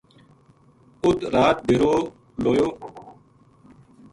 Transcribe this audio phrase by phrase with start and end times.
[1.03, 1.93] اُت رات ڈیرو
[2.43, 2.69] لویو